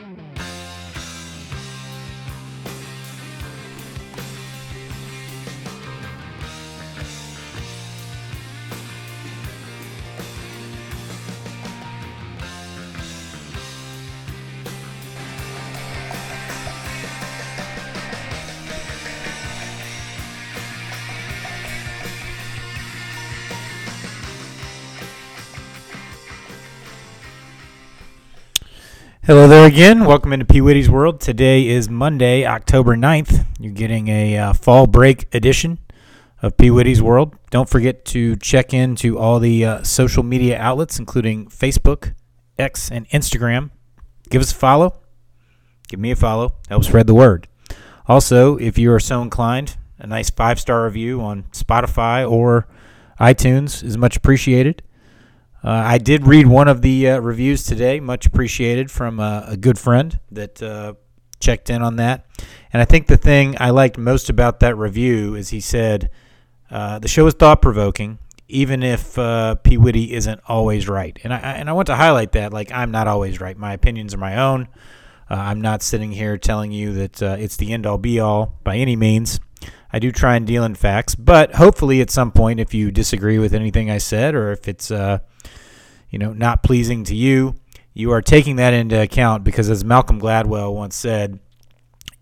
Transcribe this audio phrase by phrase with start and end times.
[0.00, 0.79] うん。
[29.30, 30.06] Hello there again.
[30.06, 30.60] Welcome into P.
[30.60, 31.20] Whitty's World.
[31.20, 33.46] Today is Monday, October 9th.
[33.60, 35.78] You're getting a uh, fall break edition
[36.42, 36.68] of P.
[36.68, 37.36] Whitty's World.
[37.50, 42.12] Don't forget to check in to all the uh, social media outlets, including Facebook,
[42.58, 43.70] X, and Instagram.
[44.30, 44.98] Give us a follow.
[45.86, 46.56] Give me a follow.
[46.68, 47.46] Help spread the word.
[48.08, 52.66] Also, if you are so inclined, a nice five star review on Spotify or
[53.20, 54.82] iTunes is much appreciated.
[55.62, 59.56] Uh, I did read one of the uh, reviews today, much appreciated from uh, a
[59.56, 60.94] good friend that uh,
[61.38, 62.24] checked in on that.
[62.72, 66.10] And I think the thing I liked most about that review is he said
[66.70, 69.76] uh, the show is thought provoking, even if uh, P.
[69.76, 71.18] Whitty isn't always right.
[71.24, 73.56] And I and I want to highlight that, like I'm not always right.
[73.56, 74.68] My opinions are my own.
[75.32, 78.96] I'm not sitting here telling you that it's the end all be all by any
[78.96, 79.38] means.
[79.92, 83.38] I do try and deal in facts, but hopefully at some point, if you disagree
[83.38, 84.90] with anything I said, or if it's
[86.10, 87.54] you know, not pleasing to you,
[87.94, 91.38] you are taking that into account because, as Malcolm Gladwell once said,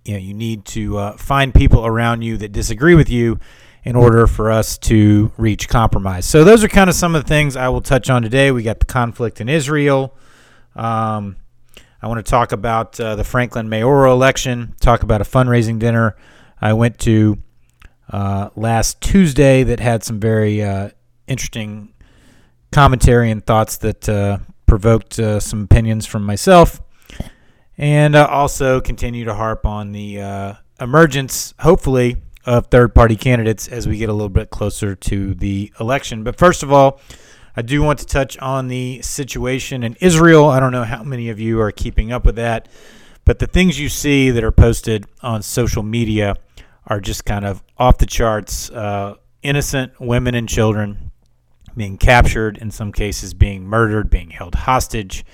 [0.05, 3.39] you know, you need to uh, find people around you that disagree with you
[3.85, 6.25] in order for us to reach compromise.
[6.27, 8.51] So those are kind of some of the things I will touch on today.
[8.51, 10.15] We got the conflict in Israel.
[10.75, 11.37] Um,
[12.01, 14.75] I want to talk about uh, the Franklin mayoral election.
[14.81, 16.17] Talk about a fundraising dinner
[16.61, 17.39] I went to
[18.11, 20.91] uh, last Tuesday that had some very uh,
[21.27, 21.93] interesting
[22.73, 26.81] commentary and thoughts that uh, provoked uh, some opinions from myself,
[27.77, 33.87] and uh, also continue to harp on the emergence, hopefully, of third party candidates as
[33.87, 36.25] we get a little bit closer to the election.
[36.25, 37.01] But first of all,
[37.55, 40.47] I do want to touch on the situation in Israel.
[40.47, 42.69] I don't know how many of you are keeping up with that,
[43.25, 46.37] but the things you see that are posted on social media
[46.89, 48.71] are just kind of off the charts.
[48.71, 51.11] Uh, innocent women and children
[51.77, 55.25] being captured, in some cases being murdered, being held hostage.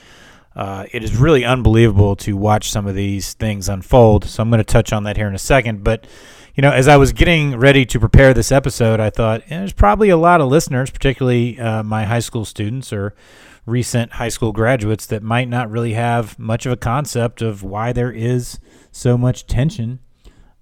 [0.54, 4.24] Uh, it is really unbelievable to watch some of these things unfold.
[4.24, 5.82] So I'm going to touch on that here in a second.
[5.82, 6.06] But,
[6.54, 9.72] you know, as I was getting ready to prepare this episode, I thought eh, there's
[9.72, 13.14] probably a lot of listeners, particularly uh, my high school students or
[13.66, 17.92] recent high school graduates, that might not really have much of a concept of why
[17.92, 18.60] there is
[18.92, 19.98] so much tension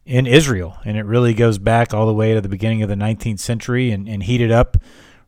[0.05, 0.79] in Israel.
[0.85, 3.91] And it really goes back all the way to the beginning of the 19th century
[3.91, 4.77] and, and heated up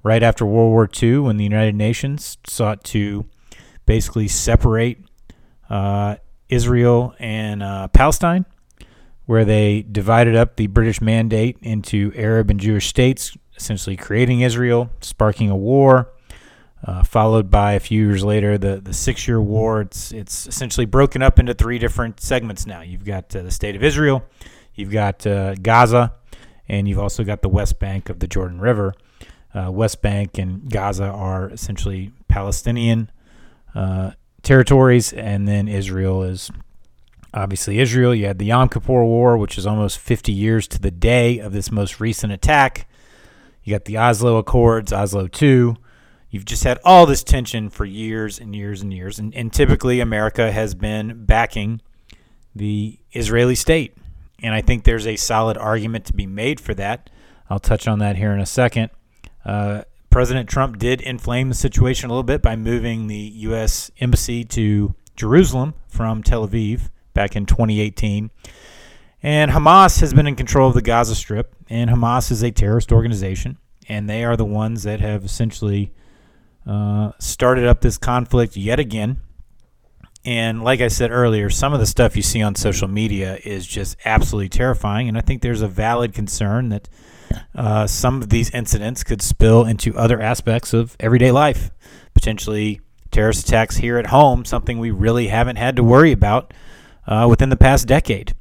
[0.03, 3.27] right after World War II when the United Nations sought to
[3.87, 4.99] basically separate
[5.71, 6.17] uh,
[6.49, 8.45] Israel and uh, Palestine,
[9.27, 14.91] where they divided up the British mandate into Arab and Jewish states, essentially creating Israel,
[15.01, 16.11] sparking a war.
[16.87, 19.81] Uh, followed by a few years later the, the six year war.
[19.81, 22.83] It's, it's essentially broken up into three different segments now.
[22.83, 24.23] You've got uh, the state of Israel,
[24.75, 26.15] you've got uh, Gaza,
[26.69, 28.95] and you've also got the West Bank of the Jordan River
[29.55, 33.11] uh, West Bank and Gaza are essentially Palestinian
[33.75, 36.51] uh, territories, and then Israel is
[37.33, 38.15] obviously Israel.
[38.15, 41.53] You had the Yom Kippur War, which is almost 50 years to the day of
[41.53, 42.89] this most recent attack.
[43.63, 45.77] You got the Oslo Accords, Oslo II.
[46.31, 49.21] You've just had all this tension for years and years and years.
[49.21, 51.81] And, and typically, America has been backing
[52.55, 53.97] the Israeli state.
[54.45, 57.09] And I think there's a solid argument to be made for that.
[57.49, 58.91] I'll touch on that here in a second.
[59.43, 63.91] Uh, President Trump did inflame the situation a little bit by moving the U.S.
[64.01, 68.31] embassy to Jerusalem from Tel Aviv back in 2018.
[69.23, 72.93] And Hamas has been in control of the Gaza Strip, and Hamas is a terrorist
[72.93, 73.57] organization,
[73.89, 75.91] and they are the ones that have essentially
[76.67, 79.21] uh, started up this conflict yet again.
[80.25, 83.67] And like I said earlier, some of the stuff you see on social media is
[83.67, 86.89] just absolutely terrifying, and I think there's a valid concern that
[87.55, 91.71] uh, some of these incidents could spill into other aspects of everyday life,
[92.15, 96.55] potentially terrorist attacks here at home, something we really haven't had to worry about
[97.07, 98.35] uh, within the past decade.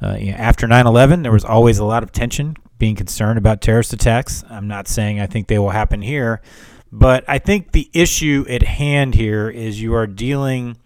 [0.00, 3.38] Uh, you know, after 9 11, there was always a lot of tension, being concerned
[3.38, 4.44] about terrorist attacks.
[4.48, 6.42] I'm not saying I think they will happen here,
[6.92, 10.76] but I think the issue at hand here is you are dealing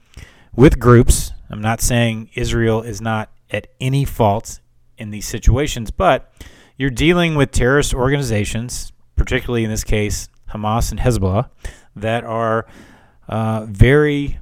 [0.54, 1.32] with groups.
[1.50, 4.60] I'm not saying Israel is not at any fault
[4.98, 6.32] in these situations, but
[6.76, 11.50] you're dealing with terrorist organizations, particularly in this case Hamas and Hezbollah,
[11.96, 12.66] that are
[13.28, 14.38] uh, very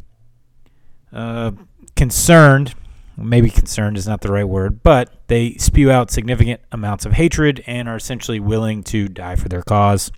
[1.13, 1.53] uh,
[1.97, 2.75] concerned.
[3.17, 7.65] Maybe concerned is not the right word, but they spew out significant amounts of hatred
[7.67, 10.13] and are essentially willing to die for their cause.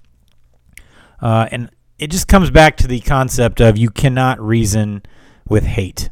[1.22, 5.02] Uh, and it just comes back to the concept of you cannot reason
[5.50, 6.08] with hate.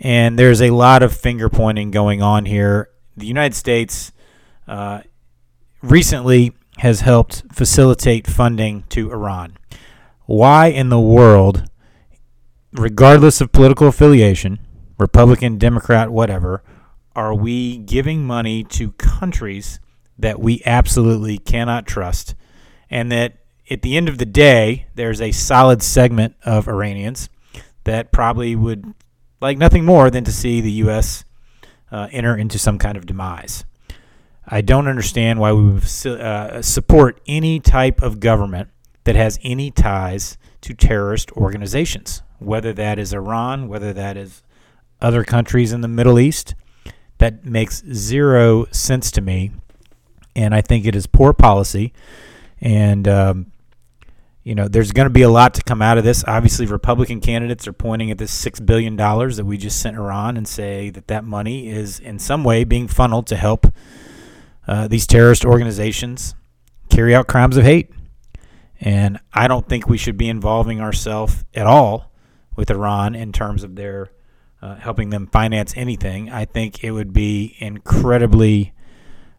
[0.00, 2.88] And there's a lot of finger pointing going on here.
[3.16, 4.12] The United States
[4.66, 5.02] uh,
[5.82, 9.56] recently has helped facilitate funding to Iran.
[10.26, 11.68] Why in the world,
[12.72, 14.58] regardless of political affiliation,
[14.98, 16.62] Republican, Democrat, whatever,
[17.14, 19.80] are we giving money to countries
[20.18, 22.34] that we absolutely cannot trust
[22.90, 23.38] and that
[23.70, 27.28] at the end of the day, there's a solid segment of Iranians
[27.84, 28.94] that probably would
[29.40, 31.24] like nothing more than to see the U.S.
[31.90, 33.64] Uh, enter into some kind of demise.
[34.46, 38.68] I don't understand why we would uh, support any type of government
[39.04, 44.42] that has any ties to terrorist organizations, whether that is Iran, whether that is
[45.00, 46.54] other countries in the Middle East.
[47.18, 49.52] That makes zero sense to me,
[50.34, 51.92] and I think it is poor policy.
[52.60, 53.52] And um,
[54.44, 56.22] you know, there's going to be a lot to come out of this.
[56.26, 60.36] Obviously, Republican candidates are pointing at this six billion dollars that we just sent Iran
[60.36, 63.66] and say that that money is in some way being funneled to help
[64.68, 66.34] uh, these terrorist organizations
[66.90, 67.90] carry out crimes of hate.
[68.78, 72.12] And I don't think we should be involving ourselves at all
[72.54, 74.10] with Iran in terms of their
[74.60, 76.30] uh, helping them finance anything.
[76.30, 78.74] I think it would be incredibly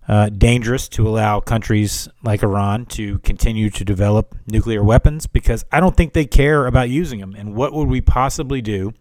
[0.08, 5.80] uh, dangerous to allow countries like Iran to continue to develop nuclear weapons because I
[5.80, 7.34] don't think they care about using them.
[7.36, 8.94] And what would we possibly do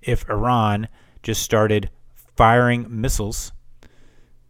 [0.00, 0.88] if Iran
[1.22, 1.90] just started
[2.36, 3.52] firing missiles,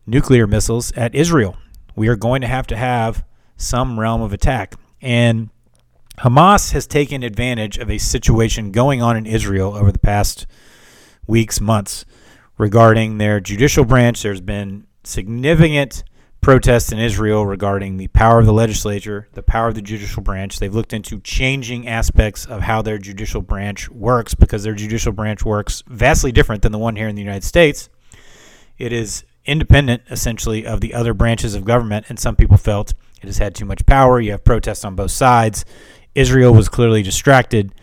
[0.07, 1.57] nuclear missiles, at Israel?
[1.97, 3.25] We are going to have to have
[3.57, 4.75] some realm of attack.
[5.01, 5.51] And
[6.19, 10.47] Hamas has taken advantage of a situation going on in Israel over the past
[11.27, 12.05] weeks, months
[12.59, 14.23] regarding their judicial branch.
[14.23, 16.05] There's been significant
[16.41, 20.59] protests in Israel regarding the power of the legislature, the power of the judicial branch.
[20.59, 25.45] They've looked into changing aspects of how their judicial branch works because their judicial branch
[25.45, 27.89] works vastly different than the one here in the United States.
[28.79, 33.27] It is independent, essentially, of the other branches of government, and some people felt it
[33.27, 34.21] has had too much power.
[34.21, 35.65] You have protests on both sides.
[36.15, 37.75] Israel was clearly distracted.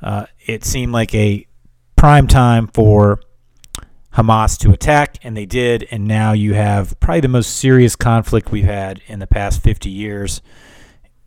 [0.00, 1.46] Uh, it seemed like a
[1.96, 3.20] prime time for
[4.14, 5.86] Hamas to attack, and they did.
[5.90, 9.90] And now you have probably the most serious conflict we've had in the past 50
[9.90, 10.40] years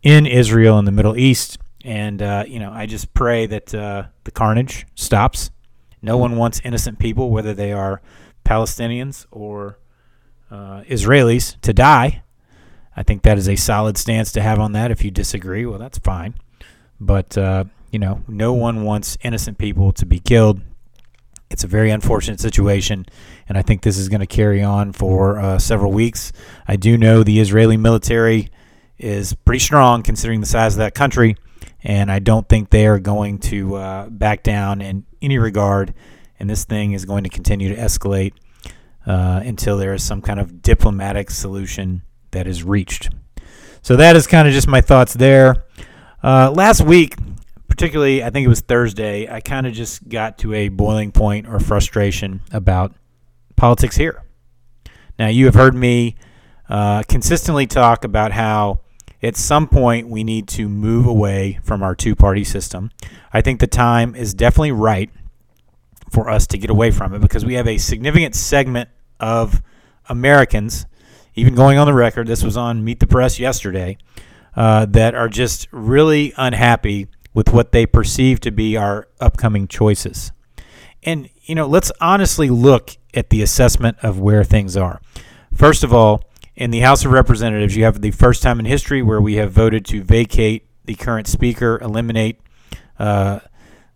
[0.02, 1.58] in Israel and the Middle East.
[1.84, 5.50] And, uh, you know, I just pray that uh, the carnage stops.
[6.00, 8.02] No one wants innocent people, whether they are
[8.44, 9.78] Palestinians or
[10.50, 12.22] uh, Israelis, to die.
[12.96, 14.90] I think that is a solid stance to have on that.
[14.90, 16.34] If you disagree, well, that's fine.
[17.00, 20.60] But, uh, you know, no one wants innocent people to be killed
[21.52, 23.06] it's a very unfortunate situation,
[23.48, 26.32] and I think this is going to carry on for uh, several weeks.
[26.66, 28.48] I do know the Israeli military
[28.98, 31.36] is pretty strong considering the size of that country,
[31.84, 35.94] and I don't think they are going to uh, back down in any regard.
[36.38, 38.32] And this thing is going to continue to escalate
[39.06, 42.02] uh, until there is some kind of diplomatic solution
[42.32, 43.10] that is reached.
[43.82, 45.64] So that is kind of just my thoughts there.
[46.22, 47.16] Uh, last week,
[47.72, 51.48] particularly, I think it was Thursday, I kind of just got to a boiling point
[51.48, 52.94] or frustration about
[53.56, 54.24] politics here.
[55.18, 56.16] Now, you have heard me
[56.68, 58.80] uh, consistently talk about how
[59.22, 62.90] at some point we need to move away from our two party system.
[63.32, 65.08] I think the time is definitely right
[66.10, 69.62] for us to get away from it because we have a significant segment of
[70.10, 70.84] Americans,
[71.34, 73.96] even going on the record, this was on Meet the Press yesterday,
[74.56, 80.32] uh, that are just really unhappy with what they perceive to be our upcoming choices.
[81.02, 85.00] And, you know, let's honestly look at the assessment of where things are.
[85.54, 86.22] First of all,
[86.54, 89.52] in the House of Representatives, you have the first time in history where we have
[89.52, 92.40] voted to vacate the current speaker, eliminate
[92.98, 93.40] uh,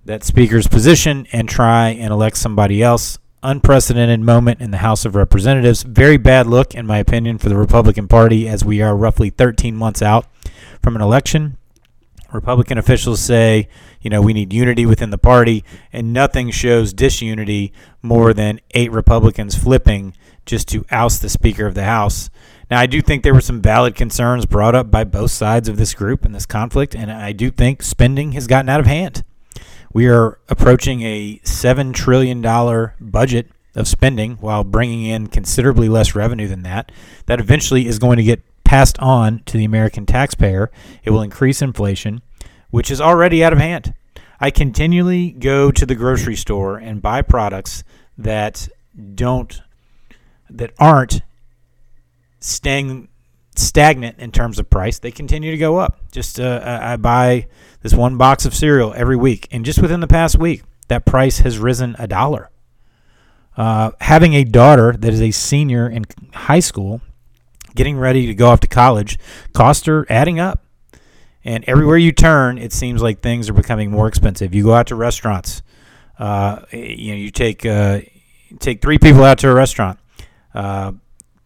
[0.04, 3.18] that speaker's position, and try and elect somebody else.
[3.42, 5.82] Unprecedented moment in the House of Representatives.
[5.82, 9.76] Very bad look, in my opinion, for the Republican Party as we are roughly 13
[9.76, 10.26] months out
[10.82, 11.56] from an election.
[12.36, 13.68] Republican officials say,
[14.00, 18.92] you know, we need unity within the party, and nothing shows disunity more than eight
[18.92, 20.14] Republicans flipping
[20.44, 22.30] just to oust the Speaker of the House.
[22.70, 25.76] Now, I do think there were some valid concerns brought up by both sides of
[25.76, 29.24] this group and this conflict, and I do think spending has gotten out of hand.
[29.92, 32.42] We are approaching a $7 trillion
[33.00, 36.92] budget of spending while bringing in considerably less revenue than that.
[37.26, 40.70] That eventually is going to get passed on to the American taxpayer.
[41.04, 42.20] It will increase inflation,
[42.76, 43.94] which is already out of hand.
[44.38, 47.82] I continually go to the grocery store and buy products
[48.18, 48.68] that
[49.14, 49.62] don't
[50.50, 51.22] that aren't
[52.38, 53.08] staying
[53.54, 54.98] stagnant in terms of price.
[54.98, 56.00] They continue to go up.
[56.12, 57.48] Just uh, I buy
[57.80, 61.38] this one box of cereal every week, and just within the past week, that price
[61.38, 62.50] has risen a dollar.
[63.56, 66.04] Uh, having a daughter that is a senior in
[66.34, 67.00] high school,
[67.74, 69.18] getting ready to go off to college,
[69.54, 70.65] cost her adding up.
[71.46, 74.52] And everywhere you turn, it seems like things are becoming more expensive.
[74.52, 75.62] You go out to restaurants,
[76.18, 78.00] uh, you know, you take uh,
[78.58, 80.00] take three people out to a restaurant.
[80.52, 80.92] Uh,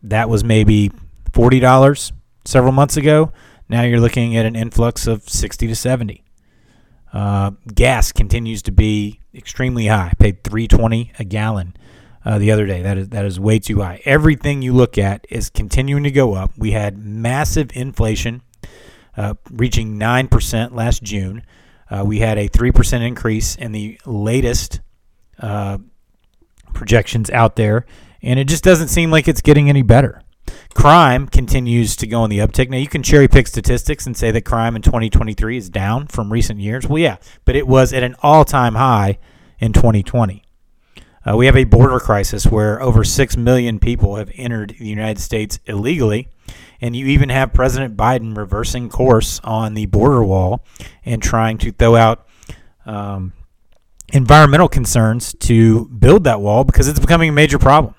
[0.05, 0.91] that was maybe
[1.35, 2.13] forty dollars
[2.47, 3.33] several months ago.
[3.69, 6.25] Now you're looking at an influx of sixty to seventy.
[7.13, 10.13] Uh, gas continues to be extremely high.
[10.13, 11.77] I paid three twenty a gallon
[12.25, 12.81] uh, the other day.
[12.81, 14.01] That is that is way too high.
[14.07, 16.53] Everything you look at is continuing to go up.
[16.57, 18.41] We had massive inflation
[19.17, 21.43] uh, reaching 9% last June.
[21.91, 24.81] Uh, we had a 3% increase in the latest
[25.41, 25.79] uh,
[26.73, 27.87] projections out there,
[28.23, 30.23] and it just doesn't seem like it's getting any better.
[30.75, 32.71] Crime continues to go on the uptick.
[32.71, 36.33] Now, you can cherry pick statistics and say that crime in 2023 is down from
[36.33, 36.89] recent years.
[36.89, 39.19] Well, yeah, but it was at an all time high
[39.59, 40.45] in 2020.
[41.29, 45.21] Uh, we have a border crisis where over 6 million people have entered the United
[45.21, 46.29] States illegally.
[46.81, 50.65] And you even have President Biden reversing course on the border wall
[51.05, 52.27] and trying to throw out
[52.87, 53.33] um,
[54.13, 57.95] environmental concerns to build that wall because it's becoming a major problem.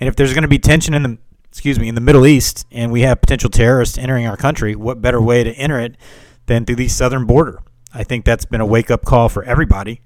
[0.00, 2.66] And if there's going to be tension in the excuse me in the Middle East
[2.70, 5.96] and we have potential terrorists entering our country, what better way to enter it
[6.44, 7.62] than through the southern border?
[7.94, 10.02] I think that's been a wake up call for everybody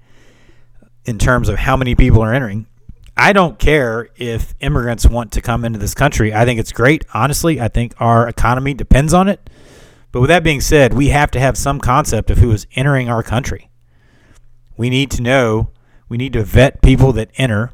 [1.03, 2.67] in terms of how many people are entering.
[3.21, 6.33] I don't care if immigrants want to come into this country.
[6.33, 7.05] I think it's great.
[7.13, 9.47] Honestly, I think our economy depends on it.
[10.11, 13.09] But with that being said, we have to have some concept of who is entering
[13.09, 13.69] our country.
[14.75, 15.69] We need to know,
[16.09, 17.71] we need to vet people that enter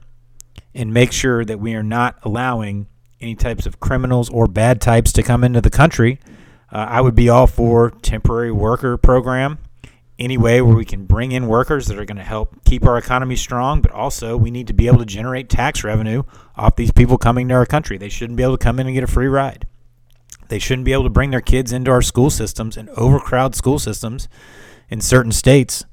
[0.75, 2.87] and make sure that we are not allowing
[3.21, 6.19] any types of criminals or bad types to come into the country.
[6.73, 9.59] Uh, I would be all for temporary worker program
[10.19, 12.97] any way where we can bring in workers that are going to help keep our
[12.97, 16.23] economy strong, but also we need to be able to generate tax revenue
[16.55, 17.97] off these people coming to our country.
[17.97, 19.67] They shouldn't be able to come in and get a free ride.
[20.49, 23.79] They shouldn't be able to bring their kids into our school systems and overcrowd school
[23.79, 24.27] systems
[24.89, 25.85] in certain states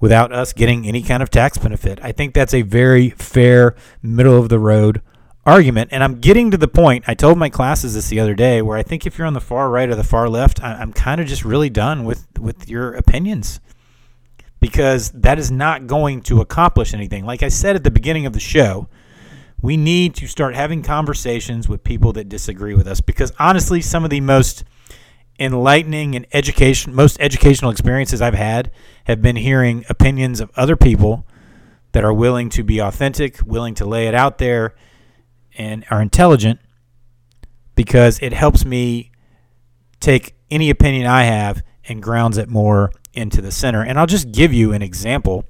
[0.00, 2.00] without us getting any kind of tax benefit.
[2.02, 5.02] I think that's a very fair, middle of the road
[5.46, 5.90] argument.
[5.92, 8.76] And I'm getting to the point, I told my classes this the other day, where
[8.76, 11.26] I think if you're on the far right or the far left, I'm kind of
[11.26, 13.60] just really done with, with your opinions
[14.60, 17.24] because that is not going to accomplish anything.
[17.24, 18.88] Like I said at the beginning of the show,
[19.62, 24.04] we need to start having conversations with people that disagree with us because honestly, some
[24.04, 24.64] of the most
[25.38, 28.70] enlightening and education most educational experiences I've had
[29.04, 31.26] have been hearing opinions of other people
[31.92, 34.74] that are willing to be authentic, willing to lay it out there
[35.56, 36.60] and are intelligent
[37.74, 39.10] because it helps me
[40.00, 43.82] take any opinion I have and grounds it more into the center.
[43.82, 45.44] And I'll just give you an example.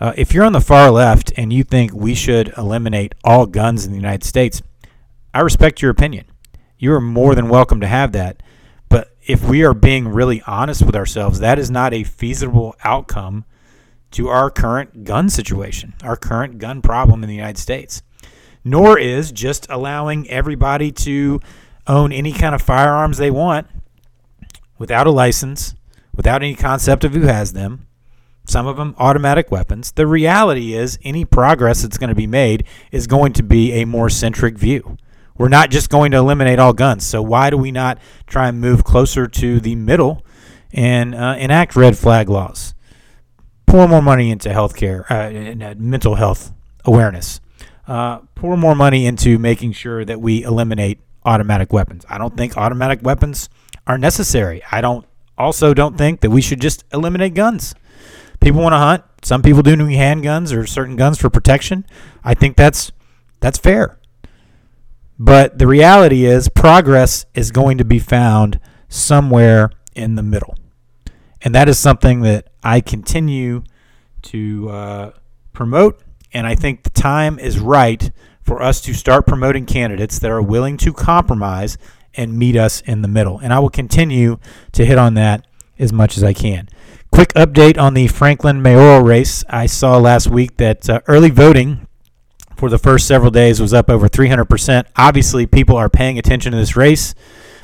[0.00, 3.84] Uh, if you're on the far left and you think we should eliminate all guns
[3.84, 4.62] in the United States,
[5.32, 6.26] I respect your opinion.
[6.78, 8.42] You are more than welcome to have that.
[8.88, 13.44] But if we are being really honest with ourselves, that is not a feasible outcome
[14.12, 18.02] to our current gun situation, our current gun problem in the United States
[18.66, 21.40] nor is just allowing everybody to
[21.86, 23.68] own any kind of firearms they want
[24.76, 25.76] without a license,
[26.16, 27.86] without any concept of who has them.
[28.44, 29.92] Some of them automatic weapons.
[29.92, 33.84] The reality is, any progress that's going to be made is going to be a
[33.84, 34.96] more centric view.
[35.38, 37.06] We're not just going to eliminate all guns.
[37.06, 40.24] So, why do we not try and move closer to the middle
[40.72, 42.74] and uh, enact red flag laws?
[43.66, 46.52] Pour more money into healthcare, uh, uh mental health
[46.84, 47.40] awareness
[47.86, 52.04] uh, pour more money into making sure that we eliminate automatic weapons.
[52.08, 53.48] I don't think automatic weapons
[53.86, 54.62] are necessary.
[54.70, 55.06] I don't
[55.38, 57.74] also don't think that we should just eliminate guns.
[58.40, 59.04] People want to hunt.
[59.22, 61.84] Some people do need handguns or certain guns for protection.
[62.24, 62.92] I think that's
[63.40, 63.98] that's fair.
[65.18, 70.56] But the reality is progress is going to be found somewhere in the middle.
[71.42, 73.62] And that is something that I continue
[74.22, 75.10] to uh,
[75.52, 76.02] promote
[76.36, 78.10] and I think the time is right
[78.42, 81.78] for us to start promoting candidates that are willing to compromise
[82.14, 83.38] and meet us in the middle.
[83.38, 84.38] And I will continue
[84.72, 85.46] to hit on that
[85.78, 86.68] as much as I can.
[87.10, 89.44] Quick update on the Franklin mayoral race.
[89.48, 91.86] I saw last week that uh, early voting
[92.54, 94.84] for the first several days was up over 300%.
[94.94, 97.14] Obviously, people are paying attention to this race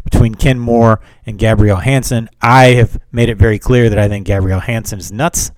[0.02, 2.30] between Ken Moore and Gabrielle Hanson.
[2.40, 5.50] I have made it very clear that I think Gabrielle Hanson is nuts.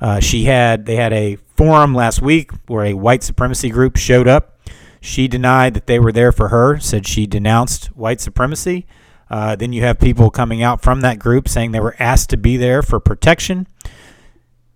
[0.00, 4.28] Uh, she had they had a forum last week where a white supremacy group showed
[4.28, 4.58] up.
[5.00, 6.78] She denied that they were there for her.
[6.78, 8.86] Said she denounced white supremacy.
[9.30, 12.36] Uh, then you have people coming out from that group saying they were asked to
[12.36, 13.66] be there for protection.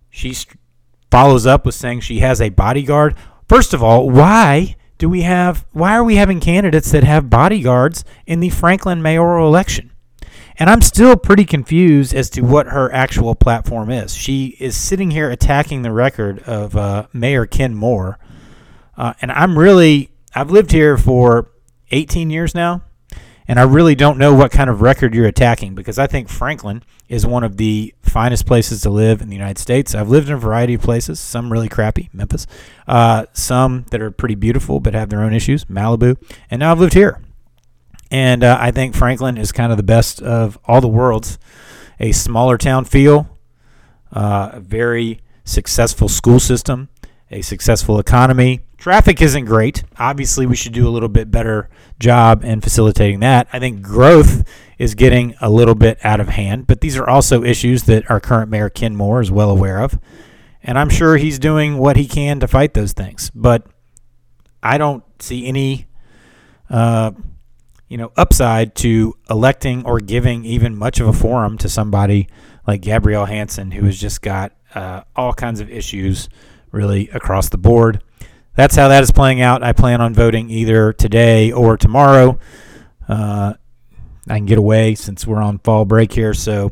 [0.09, 0.59] She st-
[1.09, 3.15] follows up with saying she has a bodyguard.
[3.49, 8.05] First of all, why do we have why are we having candidates that have bodyguards
[8.25, 9.91] in the Franklin mayoral election?
[10.57, 14.15] And I'm still pretty confused as to what her actual platform is.
[14.15, 18.19] She is sitting here attacking the record of uh, Mayor Ken Moore.
[18.95, 21.49] Uh, and I'm really, I've lived here for
[21.91, 22.83] 18 years now.
[23.47, 26.81] And I really don't know what kind of record you're attacking because I think Franklin
[27.09, 29.93] is one of the finest places to live in the United States.
[29.93, 32.47] I've lived in a variety of places, some really crappy, Memphis,
[32.87, 36.15] uh, some that are pretty beautiful but have their own issues, Malibu,
[36.49, 37.21] and now I've lived here.
[38.13, 41.39] And uh, I think Franklin is kind of the best of all the worlds.
[41.99, 43.39] A smaller town feel,
[44.11, 46.89] uh, a very successful school system,
[47.31, 48.61] a successful economy.
[48.77, 49.83] Traffic isn't great.
[49.97, 53.47] Obviously, we should do a little bit better job in facilitating that.
[53.51, 57.43] I think growth is getting a little bit out of hand, but these are also
[57.43, 59.97] issues that our current mayor Ken Moore is well aware of.
[60.61, 63.31] And I'm sure he's doing what he can to fight those things.
[63.33, 63.65] But
[64.61, 65.87] I don't see any
[66.69, 67.13] uh,
[67.93, 72.27] you know, upside to electing or giving even much of a forum to somebody
[72.65, 76.27] like Gabrielle Hanson, who has just got uh, all kinds of issues
[76.71, 78.01] really across the board.
[78.55, 79.61] That's how that is playing out.
[79.61, 82.39] I plan on voting either today or tomorrow.
[83.07, 83.53] Uh,
[84.27, 86.71] I can get away since we're on fall break here, so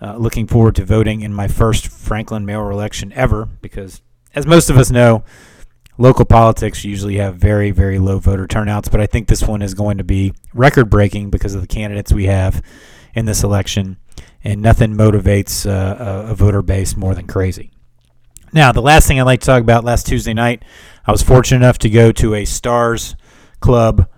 [0.00, 4.02] uh, looking forward to voting in my first Franklin mayoral election ever because,
[4.36, 5.24] as most of us know,
[6.00, 9.74] local politics usually have very, very low voter turnouts, but I think this one is
[9.74, 12.64] going to be record breaking because of the candidates we have
[13.14, 13.98] in this election,
[14.42, 17.70] and nothing motivates uh, a, a voter base more than crazy.
[18.52, 20.64] Now, the last thing I'd like to talk about last Tuesday night,
[21.06, 23.14] I was fortunate enough to go to a Stars
[23.60, 24.08] Club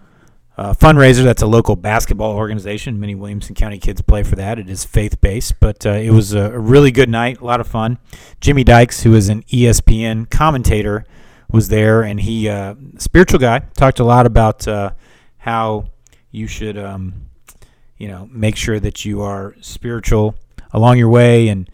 [0.57, 1.25] uh, fundraiser.
[1.25, 3.01] That's a local basketball organization.
[3.01, 4.61] Many Williamson County kids play for that.
[4.61, 7.67] It is faith based, but uh, it was a really good night, a lot of
[7.67, 7.99] fun.
[8.41, 11.05] Jimmy Dykes, who is an ESPN commentator,
[11.53, 14.93] was there, and he, uh, spiritual guy, talked a lot about uh,
[15.39, 15.89] how
[16.31, 17.29] you should, um,
[17.99, 20.35] you know, make sure that you are spiritual
[20.73, 21.71] along your way, and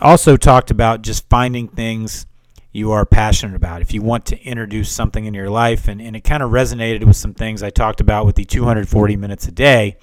[0.00, 2.26] also talked about just finding things
[2.72, 3.82] you are passionate about.
[3.82, 7.04] If you want to introduce something in your life, and, and it kind of resonated
[7.04, 9.96] with some things I talked about with the 240 minutes a day.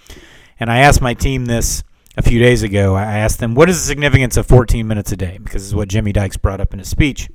[0.59, 1.83] And I asked my team this
[2.15, 2.95] a few days ago.
[2.95, 5.37] I asked them, what is the significance of 14 minutes a day?
[5.43, 7.29] Because is what Jimmy Dykes brought up in his speech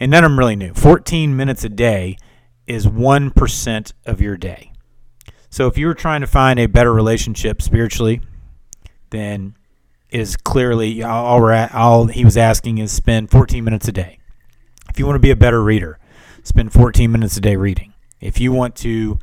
[0.00, 0.74] and none of them really knew.
[0.74, 2.16] 14 minutes a day
[2.66, 4.72] is 1% of your day.
[5.50, 8.22] So if you were trying to find a better relationship spiritually,
[9.10, 9.56] then
[10.08, 14.18] is clearly all, all he was asking is spend 14 minutes a day.
[14.88, 15.98] If you want to be a better reader,
[16.42, 17.94] spend 14 minutes a day reading.
[18.20, 19.18] If you want to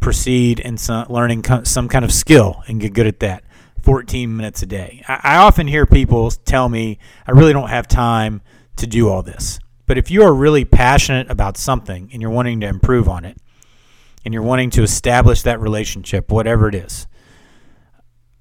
[0.00, 3.44] proceed in some, learning some kind of skill and get good at that,
[3.82, 5.02] 14 minutes a day.
[5.08, 8.42] I often hear people tell me, I really don't have time
[8.76, 9.58] to do all this.
[9.86, 13.38] But if you are really passionate about something and you're wanting to improve on it,
[14.24, 17.06] and you're wanting to establish that relationship, whatever it is,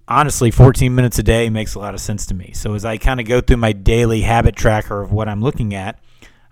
[0.08, 2.52] honestly, 14 minutes a day makes a lot of sense to me.
[2.54, 5.74] So as I kind of go through my daily habit tracker of what I'm looking
[5.74, 6.00] at,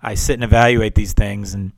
[0.02, 1.72] I sit and evaluate these things and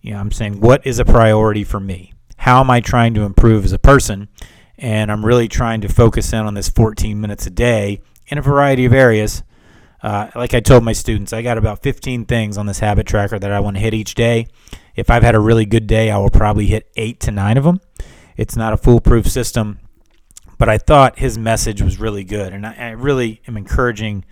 [0.00, 2.12] you know, I'm saying what is a priority for me?
[2.36, 4.28] How am I trying to improve as a person?
[4.76, 8.42] And I'm really trying to focus in on this 14 minutes a day in a
[8.42, 9.42] variety of areas
[10.04, 13.38] uh, like I told my students, I got about 15 things on this habit tracker
[13.38, 14.48] that I want to hit each day.
[14.94, 17.64] If I've had a really good day, I will probably hit eight to nine of
[17.64, 17.80] them.
[18.36, 19.80] It's not a foolproof system,
[20.58, 24.26] but I thought his message was really good, and I, I really am encouraging,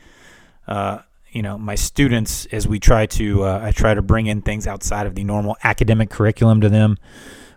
[0.69, 0.99] uh,
[1.31, 4.67] you know, my students as we try to uh, I try to bring in things
[4.67, 6.99] outside of the normal academic curriculum to them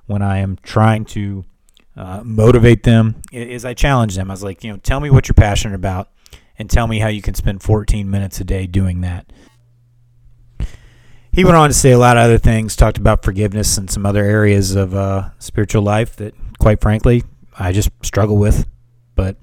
[0.06, 1.44] when I am trying to
[1.98, 3.22] uh, motivate them.
[3.34, 4.32] Is I challenge them.
[4.32, 6.08] I was like, you know, tell me what you're passionate about
[6.58, 9.32] and tell me how you can spend 14 minutes a day doing that.
[11.32, 14.06] He went on to say a lot of other things, talked about forgiveness and some
[14.06, 17.24] other areas of uh, spiritual life that, quite frankly,
[17.60, 18.66] I just struggle with.
[19.16, 19.36] But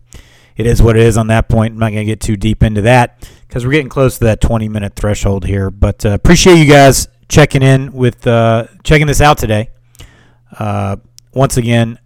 [0.57, 1.75] it is what it is on that point.
[1.75, 4.41] I'm not going to get too deep into that because we're getting close to that
[4.41, 5.71] 20 minute threshold here.
[5.71, 9.71] But uh, appreciate you guys checking in with uh, checking this out today.
[10.59, 10.97] Uh,
[11.35, 11.99] once again,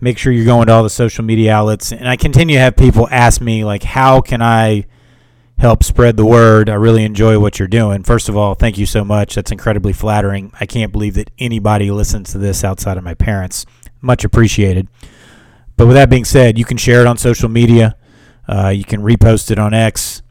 [0.00, 1.92] make sure you're going to all the social media outlets.
[1.92, 4.86] And I continue to have people ask me, like, how can I
[5.58, 6.68] help spread the word?
[6.68, 8.02] I really enjoy what you're doing.
[8.02, 9.34] First of all, thank you so much.
[9.34, 10.52] That's incredibly flattering.
[10.60, 13.64] I can't believe that anybody listens to this outside of my parents.
[14.00, 14.88] Much appreciated.
[15.76, 17.96] But with that being said, you can share it on social media.
[18.48, 20.22] Uh, you can repost it on X.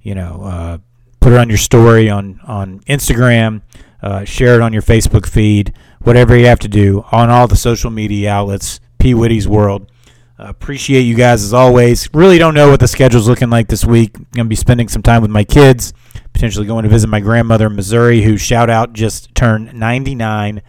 [0.00, 0.78] You know, uh,
[1.20, 3.62] put it on your story on on Instagram,
[4.02, 7.56] uh, share it on your Facebook feed, whatever you have to do on all the
[7.56, 8.80] social media outlets.
[9.04, 9.92] P Whitty's World.
[10.38, 12.08] Uh, appreciate you guys as always.
[12.14, 14.16] Really don't know what the schedule's looking like this week.
[14.16, 15.92] I'm gonna be spending some time with my kids,
[16.32, 20.62] potentially going to visit my grandmother in Missouri, who shout out just turned 99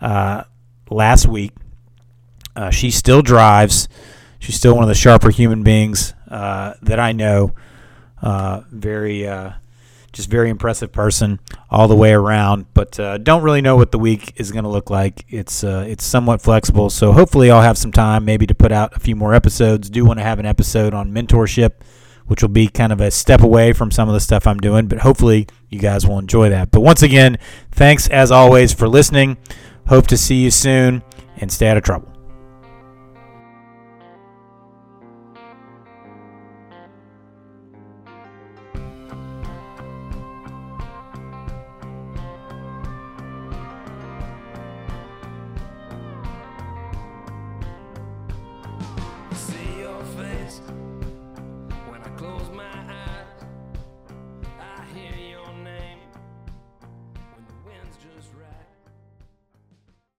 [0.00, 0.42] uh,
[0.90, 1.52] last week.
[2.56, 3.86] Uh, she still drives.
[4.40, 7.54] She's still one of the sharper human beings uh, that I know.
[8.20, 9.52] Uh, very, uh,
[10.16, 11.38] just very impressive person
[11.70, 12.66] all the way around.
[12.72, 15.24] But uh, don't really know what the week is going to look like.
[15.28, 18.96] It's uh, it's somewhat flexible, so hopefully I'll have some time maybe to put out
[18.96, 19.90] a few more episodes.
[19.90, 21.72] Do want to have an episode on mentorship,
[22.26, 24.86] which will be kind of a step away from some of the stuff I'm doing.
[24.88, 26.70] But hopefully you guys will enjoy that.
[26.70, 27.38] But once again,
[27.70, 29.36] thanks as always for listening.
[29.88, 31.02] Hope to see you soon
[31.36, 32.15] and stay out of trouble.